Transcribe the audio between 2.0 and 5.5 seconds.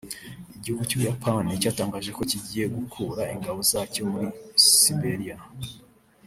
ko kigiye gukura ingabo zacyo muri Siberia